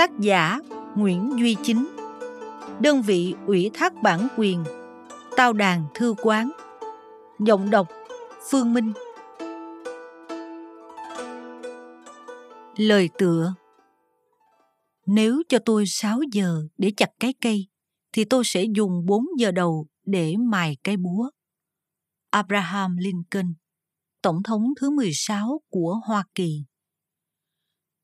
Tác 0.00 0.20
giả 0.20 0.58
Nguyễn 0.96 1.32
Duy 1.38 1.56
Chính. 1.62 1.88
Đơn 2.80 3.02
vị 3.02 3.34
ủy 3.46 3.70
thác 3.74 4.02
bản 4.02 4.28
quyền 4.36 4.64
Tao 5.36 5.52
đàn 5.52 5.84
thư 5.94 6.14
quán. 6.22 6.50
Giọng 7.38 7.70
đọc 7.70 7.88
Phương 8.50 8.74
Minh. 8.74 8.92
Lời 12.76 13.08
tựa 13.18 13.54
nếu 15.06 15.42
cho 15.48 15.58
tôi 15.64 15.84
6 15.86 16.20
giờ 16.32 16.62
để 16.78 16.92
chặt 16.96 17.10
cái 17.20 17.34
cây, 17.40 17.68
thì 18.12 18.24
tôi 18.24 18.44
sẽ 18.44 18.64
dùng 18.74 19.06
4 19.06 19.24
giờ 19.38 19.50
đầu 19.50 19.86
để 20.06 20.34
mài 20.36 20.76
cái 20.84 20.96
búa. 20.96 21.30
Abraham 22.30 22.96
Lincoln, 22.96 23.54
Tổng 24.22 24.42
thống 24.42 24.62
thứ 24.80 24.90
16 24.90 25.60
của 25.70 26.00
Hoa 26.06 26.24
Kỳ. 26.34 26.64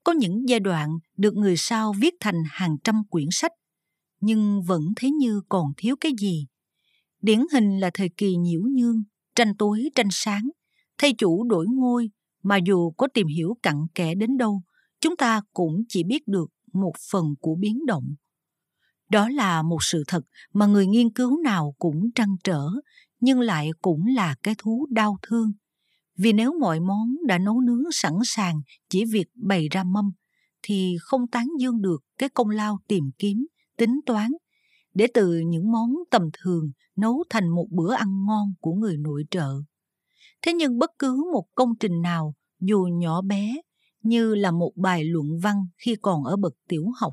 Có 0.06 0.12
những 0.12 0.48
giai 0.48 0.60
đoạn 0.60 0.98
được 1.16 1.34
người 1.34 1.56
sau 1.56 1.92
viết 1.92 2.14
thành 2.20 2.42
hàng 2.50 2.76
trăm 2.84 3.02
quyển 3.10 3.26
sách, 3.30 3.52
nhưng 4.20 4.62
vẫn 4.62 4.82
thấy 4.96 5.10
như 5.10 5.40
còn 5.48 5.72
thiếu 5.76 5.96
cái 6.00 6.12
gì. 6.18 6.46
Điển 7.22 7.40
hình 7.52 7.78
là 7.80 7.90
thời 7.94 8.10
kỳ 8.16 8.36
nhiễu 8.36 8.60
nhương, 8.60 9.02
tranh 9.34 9.56
tối 9.56 9.88
tranh 9.94 10.08
sáng, 10.10 10.48
thay 10.98 11.14
chủ 11.18 11.44
đổi 11.48 11.66
ngôi 11.68 12.10
mà 12.42 12.56
dù 12.66 12.90
có 12.90 13.08
tìm 13.14 13.26
hiểu 13.26 13.56
cặn 13.62 13.76
kẽ 13.94 14.14
đến 14.14 14.36
đâu, 14.36 14.62
chúng 15.00 15.16
ta 15.16 15.42
cũng 15.52 15.82
chỉ 15.88 16.04
biết 16.04 16.28
được 16.28 16.46
một 16.72 16.92
phần 17.10 17.24
của 17.40 17.54
biến 17.54 17.86
động. 17.86 18.14
Đó 19.10 19.28
là 19.28 19.62
một 19.62 19.82
sự 19.82 20.04
thật 20.06 20.20
mà 20.52 20.66
người 20.66 20.86
nghiên 20.86 21.10
cứu 21.10 21.42
nào 21.42 21.74
cũng 21.78 22.10
trăn 22.14 22.36
trở 22.44 22.68
nhưng 23.20 23.40
lại 23.40 23.70
cũng 23.82 24.06
là 24.06 24.36
cái 24.42 24.54
thú 24.58 24.86
đau 24.90 25.18
thương 25.22 25.52
vì 26.16 26.32
nếu 26.32 26.52
mọi 26.60 26.80
món 26.80 27.16
đã 27.26 27.38
nấu 27.38 27.60
nướng 27.60 27.82
sẵn 27.92 28.14
sàng 28.24 28.60
chỉ 28.88 29.04
việc 29.04 29.26
bày 29.34 29.68
ra 29.70 29.84
mâm, 29.84 30.12
thì 30.62 30.96
không 31.00 31.26
tán 31.28 31.48
dương 31.60 31.82
được 31.82 31.98
cái 32.18 32.28
công 32.28 32.50
lao 32.50 32.78
tìm 32.88 33.10
kiếm, 33.18 33.46
tính 33.76 34.00
toán 34.06 34.30
để 34.94 35.06
từ 35.14 35.38
những 35.38 35.72
món 35.72 35.90
tầm 36.10 36.22
thường 36.42 36.70
nấu 36.96 37.24
thành 37.30 37.48
một 37.48 37.66
bữa 37.70 37.94
ăn 37.94 38.24
ngon 38.26 38.54
của 38.60 38.72
người 38.72 38.96
nội 38.96 39.24
trợ 39.30 39.48
thế 40.42 40.52
nhưng 40.52 40.78
bất 40.78 40.90
cứ 40.98 41.24
một 41.32 41.44
công 41.54 41.70
trình 41.80 42.02
nào, 42.02 42.34
dù 42.60 42.88
nhỏ 42.92 43.22
bé, 43.22 43.56
như 44.02 44.34
là 44.34 44.50
một 44.50 44.72
bài 44.76 45.04
luận 45.04 45.26
văn 45.42 45.56
khi 45.78 45.96
còn 46.02 46.24
ở 46.24 46.36
bậc 46.36 46.52
tiểu 46.68 46.84
học, 47.00 47.12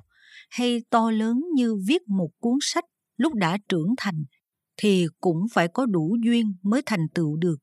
hay 0.49 0.81
to 0.89 1.11
lớn 1.11 1.41
như 1.55 1.75
viết 1.87 2.01
một 2.07 2.29
cuốn 2.39 2.53
sách 2.61 2.85
lúc 3.17 3.33
đã 3.33 3.57
trưởng 3.69 3.93
thành, 3.97 4.23
thì 4.77 5.05
cũng 5.19 5.45
phải 5.53 5.67
có 5.67 5.85
đủ 5.85 6.17
duyên 6.25 6.55
mới 6.61 6.81
thành 6.85 7.07
tựu 7.13 7.37
được. 7.37 7.57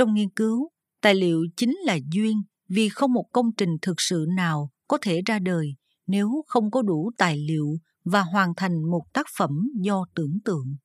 Trong 0.00 0.14
nghiên 0.14 0.30
cứu, 0.30 0.70
tài 1.02 1.14
liệu 1.14 1.46
chính 1.56 1.76
là 1.84 1.98
duyên 2.12 2.42
vì 2.68 2.88
không 2.88 3.12
một 3.12 3.24
công 3.32 3.46
trình 3.56 3.76
thực 3.82 4.00
sự 4.00 4.26
nào 4.36 4.70
có 4.88 4.98
thể 5.02 5.20
ra 5.26 5.38
đời 5.38 5.74
nếu 6.06 6.44
không 6.46 6.70
có 6.70 6.82
đủ 6.82 7.10
tài 7.18 7.38
liệu 7.38 7.66
và 8.04 8.20
hoàn 8.20 8.52
thành 8.56 8.90
một 8.90 9.02
tác 9.12 9.26
phẩm 9.38 9.50
do 9.82 10.04
tưởng 10.14 10.38
tượng. 10.44 10.76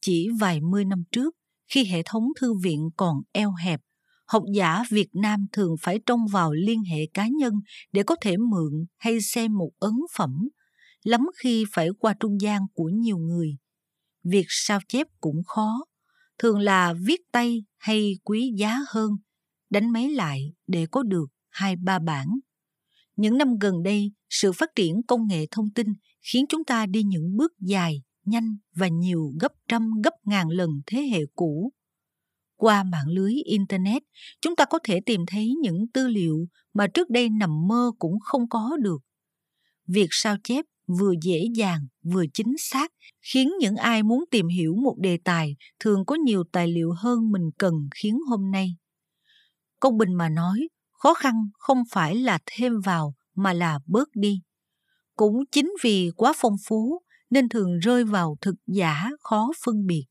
Chỉ 0.00 0.28
vài 0.40 0.60
mươi 0.60 0.84
năm 0.84 1.02
trước, 1.12 1.34
khi 1.70 1.84
hệ 1.84 2.02
thống 2.04 2.24
thư 2.40 2.54
viện 2.54 2.90
còn 2.96 3.16
eo 3.32 3.52
hẹp 3.64 3.80
học 4.26 4.42
giả 4.54 4.82
Việt 4.90 5.08
Nam 5.12 5.46
thường 5.52 5.74
phải 5.82 6.00
trông 6.06 6.26
vào 6.32 6.52
liên 6.52 6.82
hệ 6.82 7.06
cá 7.14 7.28
nhân 7.28 7.54
để 7.92 8.02
có 8.02 8.16
thể 8.20 8.36
mượn 8.36 8.86
hay 8.96 9.20
xem 9.20 9.54
một 9.54 9.70
ấn 9.78 9.94
phẩm, 10.16 10.48
lắm 11.02 11.26
khi 11.42 11.64
phải 11.72 11.88
qua 11.98 12.14
trung 12.20 12.40
gian 12.40 12.62
của 12.74 12.88
nhiều 12.88 13.18
người. 13.18 13.56
Việc 14.24 14.46
sao 14.48 14.80
chép 14.88 15.06
cũng 15.20 15.42
khó, 15.46 15.84
thường 16.38 16.58
là 16.58 16.94
viết 17.06 17.20
tay 17.32 17.64
hay 17.76 18.14
quý 18.24 18.52
giá 18.56 18.78
hơn, 18.88 19.10
đánh 19.70 19.90
máy 19.90 20.10
lại 20.10 20.52
để 20.66 20.86
có 20.90 21.02
được 21.02 21.26
hai 21.48 21.76
ba 21.76 21.98
bản. 21.98 22.26
Những 23.16 23.38
năm 23.38 23.58
gần 23.60 23.82
đây, 23.82 24.12
sự 24.30 24.52
phát 24.52 24.70
triển 24.76 25.02
công 25.08 25.26
nghệ 25.26 25.46
thông 25.50 25.70
tin 25.70 25.86
khiến 26.32 26.44
chúng 26.48 26.64
ta 26.64 26.86
đi 26.86 27.02
những 27.02 27.36
bước 27.36 27.52
dài, 27.60 28.02
nhanh 28.24 28.56
và 28.74 28.88
nhiều 28.88 29.32
gấp 29.40 29.52
trăm 29.68 29.90
gấp 30.04 30.14
ngàn 30.24 30.48
lần 30.48 30.70
thế 30.86 30.98
hệ 31.00 31.20
cũ 31.34 31.72
qua 32.58 32.84
mạng 32.84 33.08
lưới 33.08 33.32
internet 33.44 34.02
chúng 34.40 34.56
ta 34.56 34.64
có 34.64 34.78
thể 34.84 35.00
tìm 35.06 35.20
thấy 35.26 35.54
những 35.62 35.86
tư 35.92 36.08
liệu 36.08 36.46
mà 36.74 36.86
trước 36.86 37.10
đây 37.10 37.28
nằm 37.28 37.66
mơ 37.68 37.92
cũng 37.98 38.20
không 38.20 38.48
có 38.48 38.76
được 38.80 38.98
việc 39.86 40.08
sao 40.10 40.36
chép 40.44 40.64
vừa 40.98 41.12
dễ 41.22 41.44
dàng, 41.54 41.86
vừa 42.02 42.24
chính 42.34 42.54
xác, 42.58 42.92
khiến 43.32 43.52
những 43.60 43.76
ai 43.76 44.02
muốn 44.02 44.24
tìm 44.30 44.48
hiểu 44.48 44.74
một 44.74 44.94
đề 44.98 45.18
tài 45.24 45.56
thường 45.80 46.04
có 46.06 46.14
nhiều 46.14 46.44
tài 46.52 46.68
liệu 46.68 46.92
hơn 46.98 47.30
mình 47.32 47.50
cần 47.58 47.74
khiến 47.94 48.18
hôm 48.28 48.50
nay. 48.50 48.76
Công 49.80 49.98
bình 49.98 50.14
mà 50.14 50.28
nói, 50.28 50.68
khó 50.92 51.14
khăn 51.14 51.34
không 51.58 51.82
phải 51.90 52.16
là 52.16 52.38
thêm 52.46 52.80
vào 52.80 53.14
mà 53.34 53.52
là 53.52 53.78
bớt 53.86 54.08
đi. 54.14 54.40
Cũng 55.16 55.36
chính 55.52 55.72
vì 55.82 56.10
quá 56.16 56.32
phong 56.36 56.56
phú 56.66 57.02
nên 57.30 57.48
thường 57.48 57.78
rơi 57.78 58.04
vào 58.04 58.36
thực 58.40 58.54
giả 58.66 59.10
khó 59.20 59.52
phân 59.64 59.86
biệt. 59.86 60.04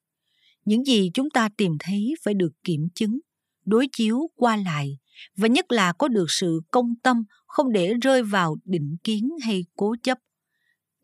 Những 0.66 0.86
gì 0.86 1.10
chúng 1.14 1.30
ta 1.30 1.50
tìm 1.58 1.72
thấy 1.80 2.14
phải 2.24 2.34
được 2.34 2.52
kiểm 2.64 2.88
chứng, 2.96 3.20
đối 3.66 3.88
chiếu 3.92 4.30
qua 4.36 4.56
lại 4.56 4.98
và 5.38 5.48
nhất 5.48 5.72
là 5.72 5.94
có 5.94 6.08
được 6.08 6.26
sự 6.30 6.62
công 6.72 6.94
tâm 7.04 7.24
không 7.48 7.72
để 7.72 7.94
rơi 8.02 8.24
vào 8.24 8.56
định 8.64 8.98
kiến 9.04 9.30
hay 9.46 9.66
cố 9.76 9.96
chấp 10.04 10.18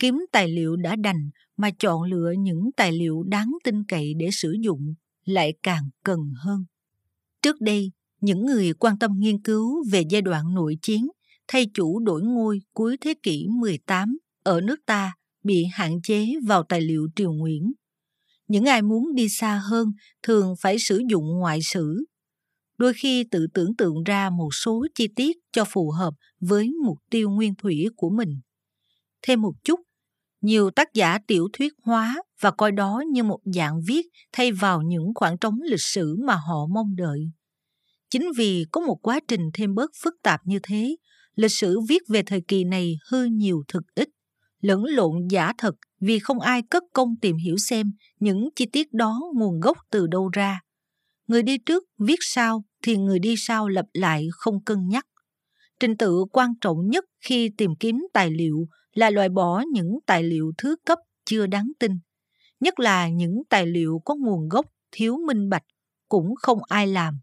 kiếm 0.04 0.26
tài 0.32 0.48
liệu 0.48 0.76
đã 0.76 0.96
đành 0.96 1.30
mà 1.58 1.70
chọn 1.80 2.04
lựa 2.04 2.32
những 2.40 2.70
tài 2.78 2.92
liệu 2.92 3.24
đáng 3.24 3.52
tin 3.64 3.84
cậy 3.88 4.14
để 4.18 4.30
sử 4.32 4.56
dụng 4.62 4.94
lại 5.26 5.54
càng 5.64 5.90
cần 6.04 6.20
hơn. 6.38 6.66
Trước 7.42 7.62
đây, 7.62 7.92
những 8.22 8.46
người 8.46 8.74
quan 8.74 9.00
tâm 9.00 9.12
nghiên 9.18 9.42
cứu 9.42 9.84
về 9.92 10.04
giai 10.10 10.22
đoạn 10.22 10.54
nội 10.54 10.78
chiến, 10.82 11.08
thay 11.48 11.68
chủ 11.74 12.00
đổi 12.00 12.22
ngôi 12.22 12.60
cuối 12.74 12.98
thế 13.02 13.14
kỷ 13.24 13.48
18 13.50 14.18
ở 14.44 14.62
nước 14.62 14.80
ta 14.86 15.14
bị 15.44 15.66
hạn 15.74 16.02
chế 16.02 16.28
vào 16.48 16.64
tài 16.64 16.82
liệu 16.82 17.08
triều 17.16 17.34
Nguyễn. 17.34 17.74
Những 18.48 18.66
ai 18.66 18.82
muốn 18.82 19.16
đi 19.16 19.30
xa 19.30 19.62
hơn 19.70 19.88
thường 20.24 20.54
phải 20.62 20.80
sử 20.80 21.02
dụng 21.10 21.26
ngoại 21.40 21.60
sử. 21.62 22.06
Đôi 22.78 22.94
khi 22.94 23.24
tự 23.32 23.48
tưởng 23.54 23.76
tượng 23.76 24.04
ra 24.04 24.30
một 24.30 24.50
số 24.54 24.86
chi 24.96 25.08
tiết 25.16 25.38
cho 25.52 25.66
phù 25.66 25.92
hợp 25.92 26.14
với 26.40 26.72
mục 26.86 26.98
tiêu 27.10 27.30
nguyên 27.30 27.56
thủy 27.56 27.86
của 27.96 28.10
mình. 28.10 28.40
Thêm 29.22 29.42
một 29.42 29.54
chút 29.64 29.80
nhiều 30.44 30.72
tác 30.72 30.94
giả 30.94 31.18
tiểu 31.28 31.48
thuyết 31.54 31.74
hóa 31.84 32.16
và 32.42 32.52
coi 32.52 32.72
đó 32.72 33.04
như 33.12 33.24
một 33.24 33.40
dạng 33.56 33.82
viết 33.88 34.06
thay 34.32 34.52
vào 34.52 34.82
những 34.82 35.12
khoảng 35.16 35.38
trống 35.38 35.60
lịch 35.62 35.82
sử 35.82 36.16
mà 36.26 36.36
họ 36.36 36.68
mong 36.74 36.96
đợi 36.96 37.32
chính 38.10 38.32
vì 38.38 38.66
có 38.72 38.82
một 38.82 38.98
quá 39.02 39.20
trình 39.28 39.50
thêm 39.54 39.76
bớt 39.76 39.92
phức 40.04 40.14
tạp 40.24 40.42
như 40.46 40.60
thế 40.64 40.96
lịch 41.36 41.52
sử 41.52 41.80
viết 41.90 42.02
về 42.10 42.24
thời 42.26 42.42
kỳ 42.48 42.64
này 42.64 42.98
hư 43.10 43.24
nhiều 43.24 43.64
thực 43.68 43.84
ích, 43.96 44.10
lẫn 44.62 44.84
lộn 44.84 45.28
giả 45.30 45.54
thật 45.58 45.76
vì 46.00 46.20
không 46.20 46.40
ai 46.40 46.62
cất 46.70 46.84
công 46.94 47.16
tìm 47.22 47.38
hiểu 47.38 47.58
xem 47.58 47.92
những 48.20 48.50
chi 48.56 48.66
tiết 48.66 48.94
đó 48.94 49.22
nguồn 49.36 49.60
gốc 49.60 49.78
từ 49.92 50.08
đâu 50.08 50.30
ra. 50.34 50.60
Người 51.28 51.44
đi 51.44 51.58
trước 51.58 51.84
viết 52.00 52.20
sao 52.20 52.64
thì 52.84 52.98
người 52.98 53.20
đi 53.20 53.36
sau 53.38 53.68
lặp 53.68 53.86
lại 53.94 54.28
không 54.32 54.64
cân 54.64 54.88
nhắc. 54.88 55.06
Trình 55.80 55.98
tự 55.98 56.26
quan 56.32 56.54
trọng 56.62 56.78
nhất 56.90 57.06
khi 57.26 57.50
tìm 57.58 57.72
kiếm 57.80 58.08
tài 58.14 58.32
liệu 58.32 58.68
là 58.94 59.10
loại 59.10 59.30
bỏ 59.30 59.64
những 59.72 60.00
tài 60.06 60.24
liệu 60.24 60.52
thứ 60.58 60.76
cấp 60.86 61.00
chưa 61.26 61.46
đáng 61.46 61.72
tin, 61.80 61.92
nhất 62.60 62.80
là 62.80 63.10
những 63.10 63.42
tài 63.50 63.66
liệu 63.66 64.02
có 64.06 64.16
nguồn 64.16 64.50
gốc 64.50 64.66
thiếu 64.92 65.18
minh 65.28 65.50
bạch 65.50 65.64
cũng 66.08 66.36
không 66.36 66.60
ai 66.68 66.88
làm. 66.88 67.20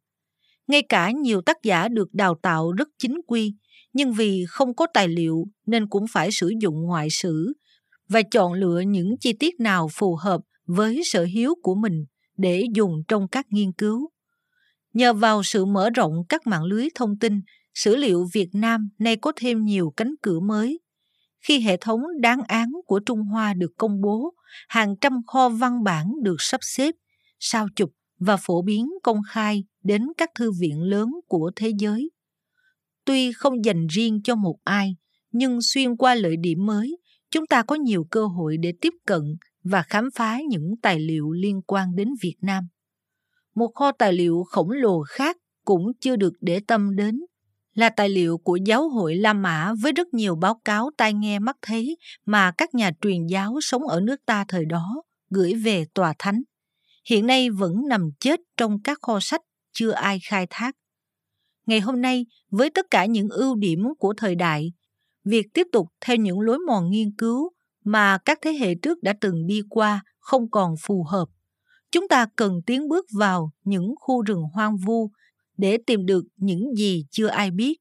Ngay 0.67 0.83
cả 0.83 1.11
nhiều 1.11 1.41
tác 1.43 1.57
giả 1.63 1.89
được 1.89 2.15
đào 2.15 2.35
tạo 2.43 2.73
rất 2.73 2.89
chính 2.99 3.21
quy 3.27 3.55
nhưng 3.93 4.13
vì 4.13 4.45
không 4.49 4.75
có 4.75 4.87
tài 4.95 5.09
liệu 5.09 5.45
nên 5.67 5.89
cũng 5.89 6.05
phải 6.11 6.31
sử 6.33 6.53
dụng 6.61 6.83
ngoại 6.83 7.11
sử 7.11 7.53
và 8.09 8.23
chọn 8.31 8.53
lựa 8.53 8.81
những 8.81 9.19
chi 9.21 9.33
tiết 9.33 9.61
nào 9.61 9.89
phù 9.93 10.17
hợp 10.17 10.41
với 10.67 11.01
sở 11.05 11.25
hiếu 11.25 11.55
của 11.63 11.75
mình 11.75 12.05
để 12.37 12.65
dùng 12.75 13.03
trong 13.09 13.29
các 13.29 13.47
nghiên 13.51 13.73
cứu. 13.73 14.11
Nhờ 14.93 15.13
vào 15.13 15.43
sự 15.43 15.65
mở 15.65 15.91
rộng 15.91 16.13
các 16.29 16.47
mạng 16.47 16.65
lưới 16.65 16.89
thông 16.95 17.19
tin, 17.19 17.41
sử 17.75 17.97
liệu 17.97 18.27
Việt 18.33 18.49
Nam 18.53 18.89
nay 18.99 19.17
có 19.17 19.33
thêm 19.37 19.65
nhiều 19.65 19.93
cánh 19.97 20.15
cửa 20.23 20.41
mới. 20.41 20.81
Khi 21.41 21.61
hệ 21.61 21.77
thống 21.77 22.01
đáng 22.21 22.43
án 22.49 22.73
của 22.87 23.01
Trung 23.07 23.23
Hoa 23.23 23.55
được 23.55 23.71
công 23.77 24.01
bố, 24.01 24.35
hàng 24.69 24.95
trăm 25.01 25.21
kho 25.27 25.49
văn 25.49 25.85
bản 25.85 26.13
được 26.23 26.37
sắp 26.39 26.61
xếp, 26.63 26.95
sao 27.39 27.67
chụp 27.77 27.91
và 28.19 28.37
phổ 28.37 28.63
biến 28.63 28.91
công 29.03 29.19
khai 29.31 29.65
đến 29.83 30.07
các 30.17 30.31
thư 30.35 30.53
viện 30.61 30.83
lớn 30.83 31.09
của 31.29 31.51
thế 31.57 31.73
giới 31.79 32.11
tuy 33.11 33.33
không 33.33 33.65
dành 33.65 33.87
riêng 33.87 34.21
cho 34.25 34.35
một 34.35 34.57
ai 34.65 34.97
nhưng 35.33 35.59
xuyên 35.63 35.97
qua 35.97 36.15
lợi 36.15 36.37
điểm 36.37 36.67
mới, 36.67 36.99
chúng 37.31 37.47
ta 37.47 37.63
có 37.63 37.75
nhiều 37.75 38.07
cơ 38.11 38.27
hội 38.27 38.57
để 38.57 38.73
tiếp 38.81 38.93
cận 39.07 39.23
và 39.63 39.83
khám 39.83 40.09
phá 40.15 40.39
những 40.49 40.75
tài 40.83 41.01
liệu 41.01 41.31
liên 41.31 41.61
quan 41.67 41.97
đến 41.97 42.09
Việt 42.23 42.37
Nam. 42.41 42.65
Một 43.55 43.71
kho 43.75 43.93
tài 43.93 44.13
liệu 44.13 44.43
khổng 44.49 44.71
lồ 44.71 45.03
khác 45.09 45.37
cũng 45.65 45.83
chưa 46.01 46.17
được 46.17 46.33
để 46.41 46.61
tâm 46.67 46.97
đến 46.97 47.21
là 47.75 47.91
tài 47.91 48.09
liệu 48.09 48.39
của 48.39 48.57
giáo 48.57 48.89
hội 48.89 49.17
La 49.17 49.33
Mã 49.33 49.73
với 49.83 49.93
rất 49.93 50.15
nhiều 50.15 50.37
báo 50.37 50.61
cáo 50.65 50.91
tai 50.97 51.15
nghe 51.15 51.39
mắt 51.39 51.57
thấy 51.63 51.97
mà 52.27 52.53
các 52.59 52.75
nhà 52.75 52.91
truyền 53.01 53.27
giáo 53.27 53.59
sống 53.63 53.87
ở 53.89 54.01
nước 54.01 54.17
ta 54.27 54.45
thời 54.49 54.65
đó 54.65 55.03
gửi 55.31 55.55
về 55.55 55.85
tòa 55.95 56.15
thánh. 56.19 56.43
Hiện 57.11 57.27
nay 57.27 57.51
vẫn 57.51 57.75
nằm 57.89 58.11
chết 58.21 58.41
trong 58.57 58.83
các 58.83 58.99
kho 59.03 59.21
sách 59.21 59.41
chưa 59.73 59.91
ai 59.91 60.19
khai 60.29 60.47
thác. 60.51 60.77
Ngày 61.67 61.81
hôm 61.81 62.01
nay, 62.01 62.27
với 62.51 62.71
tất 62.71 62.87
cả 62.91 63.05
những 63.05 63.29
ưu 63.29 63.57
điểm 63.57 63.79
của 63.99 64.15
thời 64.17 64.35
đại, 64.35 64.73
việc 65.25 65.47
tiếp 65.55 65.67
tục 65.73 65.87
theo 66.01 66.17
những 66.17 66.41
lối 66.41 66.59
mòn 66.59 66.91
nghiên 66.91 67.15
cứu 67.19 67.51
mà 67.85 68.19
các 68.25 68.39
thế 68.43 68.53
hệ 68.53 68.75
trước 68.75 69.03
đã 69.03 69.15
từng 69.21 69.47
đi 69.47 69.63
qua 69.69 70.05
không 70.19 70.51
còn 70.51 70.75
phù 70.83 71.05
hợp. 71.05 71.29
Chúng 71.91 72.09
ta 72.09 72.27
cần 72.37 72.61
tiến 72.67 72.89
bước 72.89 73.07
vào 73.19 73.51
những 73.65 73.95
khu 74.01 74.23
rừng 74.23 74.43
hoang 74.55 74.77
vu 74.77 75.11
để 75.61 75.79
tìm 75.87 76.07
được 76.07 76.25
những 76.37 76.75
gì 76.77 77.05
chưa 77.11 77.27
ai 77.27 77.51
biết. 77.51 77.81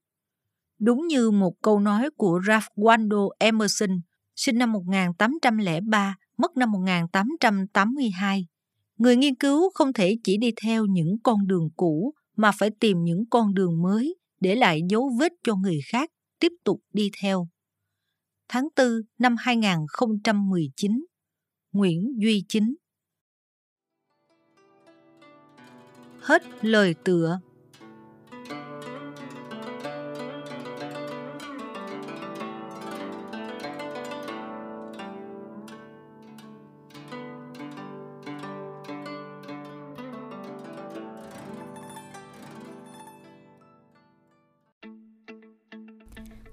Đúng 0.78 1.06
như 1.06 1.30
một 1.30 1.52
câu 1.62 1.80
nói 1.80 2.10
của 2.16 2.40
Ralph 2.46 2.66
Waldo 2.76 3.28
Emerson, 3.38 3.90
sinh 4.36 4.58
năm 4.58 4.72
1803, 4.72 6.16
mất 6.38 6.56
năm 6.56 6.72
1882. 6.72 8.46
Người 8.98 9.16
nghiên 9.16 9.34
cứu 9.34 9.70
không 9.74 9.92
thể 9.92 10.16
chỉ 10.24 10.36
đi 10.36 10.50
theo 10.62 10.86
những 10.86 11.16
con 11.22 11.46
đường 11.46 11.68
cũ 11.76 12.14
mà 12.36 12.52
phải 12.58 12.70
tìm 12.80 13.04
những 13.04 13.24
con 13.30 13.54
đường 13.54 13.82
mới 13.82 14.16
để 14.40 14.54
lại 14.54 14.80
dấu 14.88 15.10
vết 15.20 15.32
cho 15.44 15.56
người 15.56 15.78
khác 15.92 16.10
tiếp 16.40 16.52
tục 16.64 16.80
đi 16.92 17.10
theo. 17.22 17.48
Tháng 18.48 18.68
4 18.76 18.86
năm 19.18 19.36
2019 19.38 21.04
Nguyễn 21.72 22.12
Duy 22.22 22.44
Chính 22.48 22.74
Hết 26.20 26.42
lời 26.62 26.94
tựa 27.04 27.40